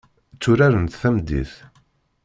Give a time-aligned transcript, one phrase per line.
[0.39, 1.51] Tturarent tameddit.